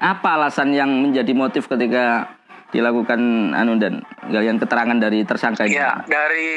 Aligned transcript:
Apa 0.00 0.40
alasan 0.40 0.72
yang 0.72 0.88
menjadi 0.88 1.36
motif 1.36 1.68
ketika 1.68 2.24
dilakukan 2.72 3.52
anu 3.52 3.76
dan 3.76 4.00
galian 4.32 4.56
keterangan 4.56 4.96
dari 4.96 5.28
tersangka 5.28 5.68
ini? 5.68 5.76
Ya, 5.76 6.00
dari 6.08 6.48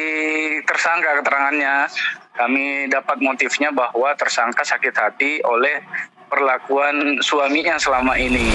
tersangka 0.64 1.20
keterangannya 1.20 1.92
kami 2.40 2.88
dapat 2.88 3.20
motifnya 3.20 3.76
bahwa 3.76 4.16
tersangka 4.16 4.64
sakit 4.64 4.96
hati 4.96 5.44
oleh 5.44 5.84
perlakuan 6.32 7.20
suaminya 7.20 7.76
selama 7.76 8.16
ini. 8.16 8.48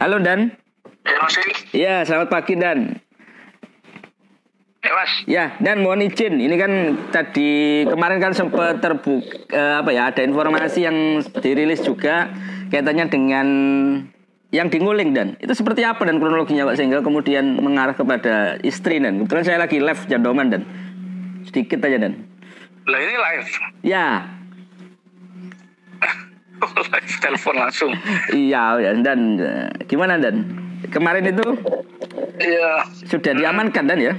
Halo 0.00 0.16
Dan. 0.24 0.48
Ya. 1.04 1.20
Iya, 1.76 1.94
selamat 2.08 2.32
pagi 2.32 2.56
Dan. 2.56 3.03
Ya, 4.94 5.02
Mas. 5.02 5.12
Ya, 5.26 5.44
dan 5.58 5.82
mohon 5.82 6.06
izin, 6.06 6.38
ini 6.38 6.54
kan 6.54 6.70
tadi 7.10 7.82
kemarin 7.82 8.22
kan 8.22 8.30
sempat 8.30 8.78
terbuka 8.78 9.26
eh, 9.50 9.74
apa 9.82 9.90
ya, 9.90 10.06
ada 10.14 10.22
informasi 10.22 10.86
yang 10.86 11.18
dirilis 11.42 11.82
juga 11.82 12.30
kaitannya 12.70 13.10
dengan 13.10 13.46
yang 14.54 14.70
dinguling 14.70 15.10
dan. 15.10 15.34
Itu 15.42 15.50
seperti 15.50 15.82
apa 15.82 16.06
dan 16.06 16.22
kronologinya 16.22 16.70
Pak? 16.70 16.78
Sehingga 16.78 17.02
kemudian 17.02 17.58
mengarah 17.58 17.98
kepada 17.98 18.54
istri 18.62 19.02
dan. 19.02 19.18
Kebetulan 19.26 19.42
saya 19.42 19.58
lagi 19.58 19.82
live 19.82 20.02
jandoman 20.06 20.46
dan. 20.54 20.62
Sedikit 21.42 21.82
aja 21.82 21.98
dan. 21.98 22.14
Lah 22.86 22.98
ini 23.02 23.16
live. 23.18 23.48
ya. 23.82 24.06
Live 26.64 27.18
telepon 27.18 27.58
langsung. 27.58 27.90
iya 28.30 28.78
ya, 28.78 28.94
dan. 29.02 29.42
Gimana 29.90 30.22
dan? 30.22 30.46
Kemarin 30.86 31.34
itu 31.34 31.44
Iya. 32.38 32.86
sudah 33.10 33.32
diamankan 33.34 33.84
dan 33.90 33.98
ya 33.98 34.14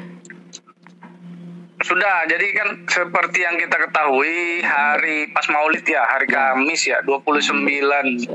Sudah, 1.86 2.26
jadi 2.26 2.48
kan 2.52 2.70
seperti 2.90 3.46
yang 3.46 3.62
kita 3.62 3.78
ketahui 3.78 4.66
hari 4.66 5.30
pas 5.30 5.46
Maulid 5.48 5.86
ya, 5.86 6.02
hari 6.02 6.26
Kamis 6.26 6.90
ya, 6.90 7.06
29 7.06 7.62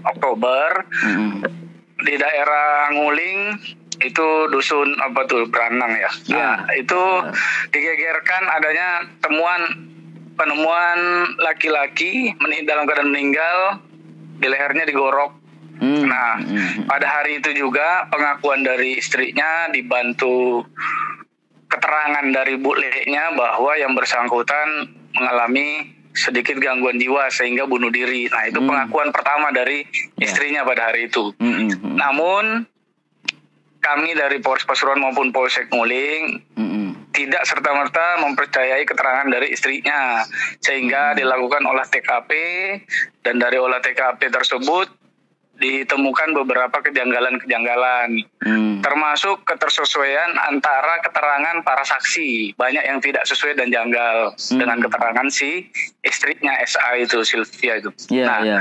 Oktober 0.00 0.86
Mm-mm. 0.86 1.42
di 1.98 2.14
daerah 2.14 2.94
Nguling 2.94 3.58
itu 4.00 4.28
dusun 4.48 4.94
apa 4.96 5.26
tuh 5.26 5.50
Beranang 5.50 5.92
ya. 5.92 6.10
Nah, 6.30 6.62
Ya. 6.70 6.78
itu 6.78 7.02
digegerkan 7.68 8.48
adanya 8.48 8.88
temuan 9.18 9.60
penemuan 10.38 10.98
laki-laki 11.36 12.32
dalam 12.64 12.86
keadaan 12.86 13.10
meninggal 13.10 13.82
di 14.38 14.46
lehernya 14.46 14.86
digorok. 14.86 15.36
Hmm, 15.80 16.04
Nah, 16.06 16.36
hmm, 16.36 16.86
pada 16.86 17.08
hari 17.08 17.40
itu 17.40 17.50
juga 17.52 18.04
pengakuan 18.08 18.60
dari 18.60 18.96
istrinya 18.96 19.68
dibantu 19.68 20.64
keterangan 21.70 22.26
dari 22.34 22.58
Bu 22.58 22.74
Leknya 22.74 23.30
bahwa 23.38 23.72
yang 23.78 23.94
bersangkutan 23.94 24.90
mengalami 25.14 25.86
sedikit 26.10 26.58
gangguan 26.58 26.98
jiwa 26.98 27.30
sehingga 27.30 27.70
bunuh 27.70 27.88
diri. 27.88 28.26
Nah, 28.26 28.50
itu 28.50 28.58
Hmm. 28.58 28.66
pengakuan 28.66 29.14
pertama 29.14 29.54
dari 29.54 29.86
Ya. 30.18 30.26
istrinya 30.26 30.66
pada 30.66 30.90
hari 30.90 31.06
itu. 31.06 31.30
hmm, 31.38 31.46
hmm, 31.46 31.70
hmm, 31.70 31.94
Namun 31.96 32.44
kami 33.80 34.12
dari 34.12 34.42
Polres 34.42 34.66
Pasuruan 34.66 35.00
maupun 35.00 35.32
Polsek 35.32 35.72
Nguling 35.72 36.42
hmm, 36.52 36.68
hmm. 36.68 36.90
tidak 37.16 37.48
serta-merta 37.48 38.20
mempercayai 38.20 38.84
keterangan 38.84 39.24
dari 39.30 39.54
istrinya 39.54 40.20
sehingga 40.60 41.16
dilakukan 41.16 41.64
olah 41.64 41.88
TKP 41.88 42.30
dan 43.24 43.40
dari 43.40 43.56
olah 43.56 43.80
TKP 43.80 44.28
tersebut 44.28 44.99
ditemukan 45.60 46.32
beberapa 46.32 46.80
kejanggalan-kejanggalan 46.80 48.24
Hmm. 48.40 48.80
termasuk 48.80 49.44
ketersesuaian 49.44 50.32
antara 50.48 51.04
keterangan 51.04 51.60
para 51.60 51.84
saksi 51.84 52.56
banyak 52.56 52.80
yang 52.80 52.98
tidak 53.04 53.28
sesuai 53.28 53.60
dan 53.60 53.68
janggal 53.68 54.32
Hmm. 54.32 54.56
dengan 54.56 54.80
keterangan 54.80 55.28
si 55.28 55.68
istrinya 56.00 56.56
SA 56.64 56.96
itu 56.96 57.20
Sylvia 57.20 57.76
itu. 57.76 57.92
Iya, 58.08 58.24
nah, 58.24 58.40
iya. 58.40 58.60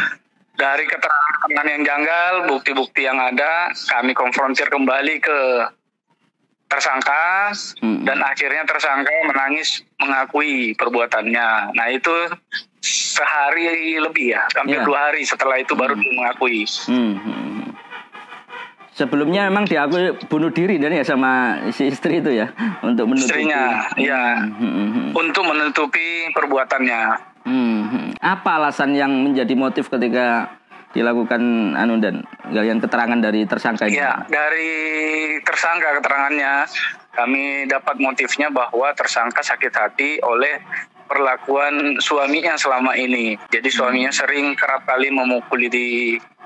dari 0.59 0.83
keterangan 0.83 1.67
yang 1.71 1.83
janggal, 1.87 2.51
bukti-bukti 2.51 3.07
yang 3.07 3.15
ada, 3.15 3.71
kami 3.87 4.11
konfrontir 4.11 4.67
kembali 4.67 5.23
ke 5.23 5.39
tersangka 6.69 7.55
Hmm. 7.81 8.05
dan 8.05 8.21
akhirnya 8.21 8.67
tersangka 8.67 9.09
menangis 9.25 9.81
mengakui 9.97 10.75
perbuatannya. 10.75 11.73
Nah 11.73 11.87
itu 11.89 12.13
sehari 12.89 13.97
lebih 13.97 14.33
ya, 14.33 14.41
hampir 14.57 14.81
Ya. 14.81 14.85
dua 14.85 14.99
hari 15.11 15.21
setelah 15.23 15.61
itu 15.61 15.73
baru 15.77 15.93
dia 15.93 16.11
mengakui. 16.11 16.65
Hmm, 16.87 17.15
hmm, 17.15 17.19
hmm. 17.19 17.67
Sebelumnya 18.91 19.47
memang 19.47 19.63
diakui 19.63 20.11
bunuh 20.27 20.51
diri 20.51 20.75
dan 20.75 20.91
ya 20.91 21.07
sama 21.07 21.55
si 21.71 21.87
istri 21.87 22.19
itu 22.19 22.35
ya 22.35 22.51
untuk 22.83 23.07
menutupi. 23.07 23.47
Istrinya, 23.47 23.87
ya, 23.95 24.43
Hmm, 24.43 24.59
hmm, 24.59 24.87
hmm. 24.91 25.07
untuk 25.15 25.43
menutupi 25.47 26.27
perbuatannya. 26.35 27.01
Hmm, 27.47 27.79
hmm. 27.87 28.07
Apa 28.19 28.59
alasan 28.59 28.91
yang 28.99 29.11
menjadi 29.23 29.55
motif 29.55 29.87
ketika 29.87 30.51
dilakukan 30.91 31.39
anu 31.77 32.01
dan 32.03 32.25
galian 32.51 32.83
keterangan 32.83 33.15
dari 33.15 33.47
tersangka 33.47 33.87
ini? 33.87 34.03
Ya, 34.03 34.19
dari 34.27 34.71
tersangka 35.47 36.01
keterangannya 36.01 36.67
kami 37.15 37.71
dapat 37.71 37.95
motifnya 38.03 38.51
bahwa 38.51 38.91
tersangka 38.91 39.39
sakit 39.39 39.73
hati 39.75 40.19
oleh 40.19 40.59
perlakuan 41.09 41.97
suaminya 41.97 42.53
selama 42.53 42.93
ini. 42.93 43.33
Jadi 43.49 43.67
suaminya 43.67 44.13
sering 44.13 44.53
kerap 44.53 44.85
kali 44.85 45.09
memukuli 45.09 45.65
di 45.67 45.87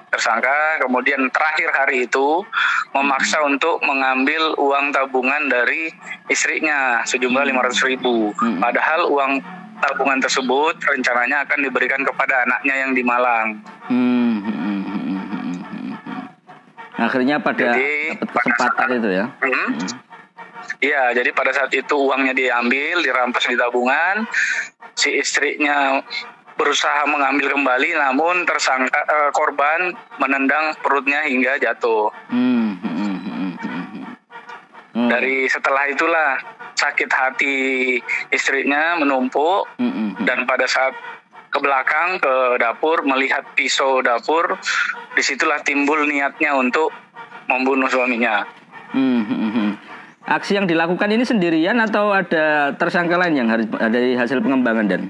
tersangka, 0.08 0.78
kemudian 0.86 1.26
terakhir 1.34 1.74
hari 1.74 2.06
itu 2.06 2.46
memaksa 2.94 3.42
untuk 3.44 3.82
mengambil 3.82 4.54
uang 4.62 4.94
tabungan 4.94 5.50
dari 5.50 5.90
istrinya 6.30 7.02
sejumlah 7.04 7.44
500 7.50 7.90
ribu. 7.90 8.30
Hmm. 8.38 8.62
Padahal 8.62 9.10
uang 9.10 9.42
tabungan 9.82 10.22
tersebut 10.22 10.78
rencananya 10.80 11.44
akan 11.44 11.60
diberikan 11.66 12.06
kepada 12.06 12.46
anaknya 12.46 12.76
yang 12.88 12.92
di 12.94 13.04
Malang. 13.04 13.58
Hmm, 13.90 14.38
hmm, 14.40 14.54
hmm, 14.54 14.82
hmm, 14.86 15.02
hmm, 15.04 15.24
hmm, 15.66 15.94
hmm. 15.98 16.24
Akhirnya 17.04 17.42
pada 17.42 17.74
Jadi, 17.74 18.14
dapat 18.14 18.30
pada 18.30 18.38
kesempatan 18.38 18.86
saat- 18.88 18.98
itu 19.02 19.10
ya. 19.10 19.26
Hmm. 19.42 19.70
Iya, 20.84 21.16
jadi 21.16 21.32
pada 21.32 21.56
saat 21.56 21.72
itu 21.72 21.96
uangnya 21.96 22.36
diambil, 22.36 23.00
dirampas 23.00 23.48
di 23.48 23.56
tabungan. 23.56 24.28
Si 25.00 25.16
istrinya 25.16 26.04
berusaha 26.60 27.08
mengambil 27.08 27.56
kembali, 27.56 27.96
namun 27.96 28.44
tersangka 28.44 29.00
eh, 29.00 29.32
korban 29.32 29.96
menendang 30.20 30.76
perutnya 30.84 31.24
hingga 31.24 31.56
jatuh. 31.56 32.12
Hmm, 32.28 32.76
hmm, 32.84 33.16
hmm, 33.16 33.18
hmm, 33.24 33.54
hmm, 34.92 35.08
Dari 35.08 35.48
setelah 35.48 35.88
itulah 35.88 36.32
sakit 36.76 37.10
hati 37.10 37.56
istrinya 38.36 39.00
menumpuk 39.00 39.72
hmm. 39.80 40.20
dan 40.28 40.44
pada 40.44 40.68
saat 40.68 40.92
ke 41.48 41.62
belakang 41.64 42.20
ke 42.20 42.60
dapur 42.60 43.08
melihat 43.08 43.46
pisau 43.56 44.04
dapur, 44.04 44.60
di 45.16 45.22
situlah 45.24 45.64
timbul 45.64 46.04
niatnya 46.10 46.58
untuk 46.60 46.92
membunuh 47.48 47.88
suaminya. 47.88 48.44
Hmm, 48.94 49.22
hmm, 49.26 49.50
hmm. 49.54 49.63
Aksi 50.24 50.56
yang 50.56 50.64
dilakukan 50.64 51.12
ini 51.12 51.28
sendirian 51.28 51.84
atau 51.84 52.16
ada 52.16 52.72
tersangka 52.80 53.20
lain 53.20 53.36
yang 53.44 53.52
harus 53.52 53.68
dari 53.68 54.16
hasil 54.16 54.40
pengembangan 54.40 54.88
dan? 54.88 55.02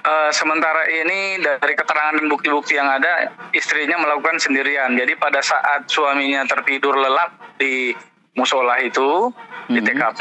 Eh, 0.00 0.30
sementara 0.34 0.88
ini 0.90 1.38
dari 1.38 1.74
keterangan 1.78 2.18
dan 2.18 2.26
bukti-bukti 2.26 2.74
yang 2.74 2.90
ada, 2.90 3.30
istrinya 3.54 4.02
melakukan 4.02 4.42
sendirian. 4.42 4.98
Jadi 4.98 5.14
pada 5.14 5.38
saat 5.38 5.86
suaminya 5.86 6.42
tertidur 6.48 6.98
lelap 6.98 7.54
di 7.60 7.94
musola 8.34 8.82
itu, 8.82 9.30
di 9.70 9.78
Mhm. 9.78 9.86
TKP, 9.86 10.20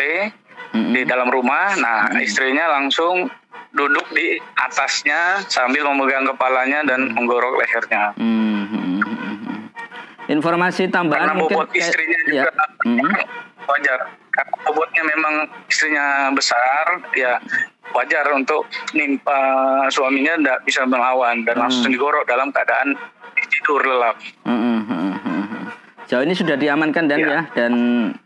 Mhm. 0.78 0.92
di 0.94 1.02
dalam 1.10 1.34
rumah, 1.34 1.74
nah 1.82 2.14
istrinya 2.22 2.70
langsung 2.78 3.26
duduk 3.74 4.06
di 4.14 4.38
atasnya 4.54 5.42
sambil 5.50 5.90
memegang 5.90 6.30
kepalanya 6.30 6.86
dan 6.86 7.10
menggorok 7.10 7.58
lehernya. 7.58 8.14
Hmm, 8.18 8.66
hmm, 8.70 9.02
hmm, 9.02 9.36
hmm. 9.46 9.49
Informasi 10.30 10.86
tambahan 10.88 11.26
Karena 11.26 11.34
mungkin 11.36 11.58
bobot 11.58 11.68
kayak- 11.70 11.82
istrinya 11.84 12.18
ya. 12.24 12.44
juga 12.46 12.52
Hmm. 12.86 13.02
wajar. 13.66 14.00
Karena 14.30 14.54
bobotnya 14.64 15.04
memang 15.04 15.34
istrinya 15.66 16.06
besar, 16.32 16.86
ya 17.12 17.42
wajar 17.90 18.26
untuk 18.32 18.64
nimpa 18.94 19.40
suaminya 19.90 20.38
tidak 20.38 20.60
bisa 20.64 20.86
melawan 20.86 21.42
dan 21.44 21.58
Hmm. 21.58 21.66
langsung 21.66 21.90
digorok 21.90 22.24
dalam 22.24 22.54
keadaan 22.54 22.94
tidur 23.50 23.82
lelap. 23.82 24.16
Hmm, 24.46 24.54
hmm, 24.54 24.82
hmm. 24.86 25.19
Jauh 26.10 26.26
ini 26.26 26.34
sudah 26.34 26.58
diamankan 26.58 27.06
dan 27.06 27.20
Ya. 27.22 27.30
ya 27.30 27.42
dan 27.54 27.74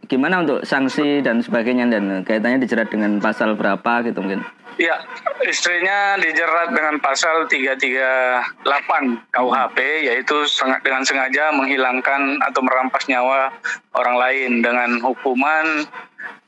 gimana 0.07 0.39
untuk 0.39 0.63
sanksi 0.63 1.19
dan 1.19 1.44
sebagainya 1.44 1.91
dan 1.91 2.24
kaitannya 2.24 2.63
dijerat 2.63 2.88
dengan 2.88 3.19
pasal 3.19 3.59
berapa 3.59 4.07
gitu 4.07 4.24
mungkin? 4.24 4.39
Ya, 4.74 5.03
istrinya 5.44 6.15
dijerat 6.18 6.71
dengan 6.71 6.97
pasal 6.97 7.45
338 7.45 9.19
KUHP 9.30 9.77
yaitu 10.01 10.47
dengan 10.80 11.03
sengaja 11.03 11.51
menghilangkan 11.51 12.39
atau 12.41 12.63
merampas 12.63 13.03
nyawa 13.06 13.51
orang 13.94 14.15
lain 14.15 14.51
dengan 14.63 15.03
hukuman 15.03 15.83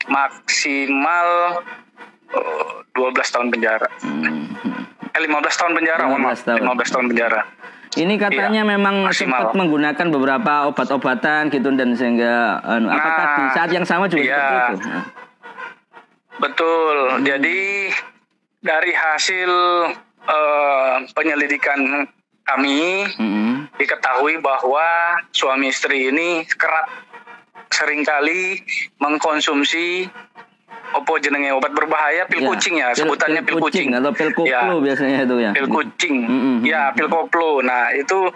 maksimal 0.08 1.60
eh, 2.32 2.72
12 2.96 3.12
tahun 3.30 3.48
penjara. 3.52 3.88
Hmm. 4.00 4.56
Eh, 5.12 5.20
15 5.20 5.60
tahun 5.60 5.72
penjara, 5.76 6.02
mohon 6.08 6.24
15 6.24 6.32
maaf. 6.32 6.48
tahun. 6.48 6.60
15 6.64 6.92
tahun 6.96 7.06
penjara. 7.12 7.40
Ini 7.96 8.14
katanya 8.20 8.60
Iya, 8.60 8.70
memang 8.76 9.08
maksimal. 9.08 9.12
sempat 9.12 9.46
menggunakan 9.56 10.06
beberapa 10.12 10.52
obat-obatan 10.68 11.48
gitu 11.48 11.72
dan 11.72 11.96
sehingga 11.96 12.60
apakah 12.60 13.24
Nah, 13.24 13.36
di 13.40 13.44
saat 13.56 13.70
yang 13.72 13.86
sama 13.88 14.04
juga 14.04 14.22
iya. 14.22 14.36
seperti 14.36 14.72
itu? 14.76 14.88
Betul. 16.36 16.96
Jadi 17.24 17.60
dari 18.60 18.92
hasil 18.92 19.50
uh, 20.28 20.96
penyelidikan 21.16 22.04
kami 22.46 23.08
mm-hmm. 23.16 23.80
diketahui 23.80 24.38
bahwa 24.44 25.18
suami 25.32 25.72
istri 25.72 26.12
ini 26.12 26.44
kerap 26.54 26.86
sering 27.72 28.06
kali 28.06 28.62
mengkonsumsi 29.02 30.06
opo 30.96 31.20
jenenge 31.20 31.52
obat 31.52 31.72
berbahaya 31.76 32.24
pil 32.26 32.42
ya, 32.42 32.48
kucing 32.48 32.74
ya 32.80 32.88
pil, 32.92 33.04
sebutannya 33.04 33.42
pil, 33.44 33.60
pil 33.60 33.62
kucing. 33.68 33.88
atau 33.92 34.12
pil 34.12 34.30
koplo 34.32 34.48
ya, 34.48 34.60
biasanya 34.80 35.18
itu 35.28 35.36
ya 35.38 35.50
pil 35.52 35.68
kucing 35.68 36.16
mm-hmm. 36.24 36.56
ya 36.64 36.82
pil 36.96 37.08
koplo 37.12 37.60
nah 37.60 37.92
itu 37.92 38.32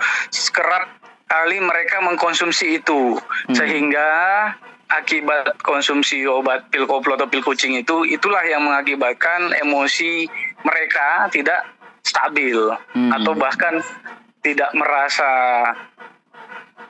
kerap 0.52 0.84
kali 1.30 1.62
mereka 1.62 2.02
mengkonsumsi 2.02 2.82
itu 2.82 3.16
mm. 3.48 3.54
sehingga 3.54 4.08
akibat 4.90 5.54
konsumsi 5.62 6.26
obat 6.26 6.66
pil 6.68 6.84
koplo 6.84 7.14
atau 7.14 7.30
pil 7.30 7.40
kucing 7.46 7.78
itu 7.78 8.02
itulah 8.02 8.42
yang 8.42 8.66
mengakibatkan 8.66 9.54
emosi 9.62 10.26
mereka 10.66 11.30
tidak 11.30 11.62
stabil 12.02 12.58
hmm. 12.96 13.10
atau 13.14 13.32
bahkan 13.36 13.78
tidak 14.42 14.72
merasa 14.74 15.30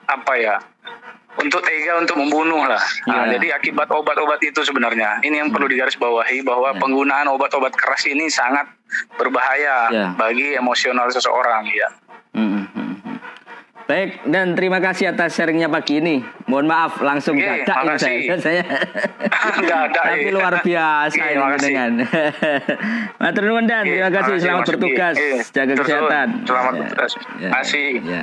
apa 0.07 0.33
ya 0.39 0.57
untuk 1.41 1.61
tega 1.65 1.99
untuk 1.99 2.17
membunuh 2.21 2.69
lah. 2.69 2.83
Nah, 3.09 3.27
yeah. 3.27 3.37
jadi 3.37 3.57
akibat 3.57 3.89
obat-obat 3.89 4.41
itu 4.45 4.61
sebenarnya 4.61 5.25
ini 5.25 5.41
yang 5.41 5.49
perlu 5.49 5.67
digarisbawahi 5.67 6.45
bahwa 6.45 6.77
yeah. 6.77 6.81
penggunaan 6.81 7.27
obat-obat 7.33 7.73
keras 7.75 8.05
ini 8.07 8.29
sangat 8.29 8.69
berbahaya 9.17 9.89
yeah. 9.91 10.11
bagi 10.15 10.55
emosional 10.55 11.09
seseorang 11.09 11.67
ya. 11.73 11.89
Hmm. 12.37 12.69
hmm. 12.71 12.91
Baik, 13.91 14.23
dan 14.23 14.55
terima 14.55 14.79
kasih 14.79 15.11
atas 15.11 15.35
sharingnya 15.35 15.67
pagi 15.67 15.99
ini. 15.99 16.23
Mohon 16.47 16.67
maaf 16.71 17.03
langsung 17.03 17.35
Oke, 17.35 17.67
dadak 17.67 17.99
saya. 17.99 18.39
saya. 18.47 18.63
Tapi 19.99 20.31
luar 20.31 20.63
biasa 20.63 21.11
Oke, 21.11 21.35
ini 21.35 21.59
dengan. 21.59 21.93
Matur 23.27 23.43
nuwun 23.51 23.67
dan 23.67 23.83
terima 23.83 24.15
kasih 24.15 24.39
selamat 24.39 24.79
bertugas. 24.79 25.15
Jaga 25.51 25.75
kesehatan. 25.75 26.47
Selamat 26.47 26.73
bertugas. 26.87 27.11
Terima 27.19 27.51
kasih. 27.59 27.89
Ya. 28.07 28.23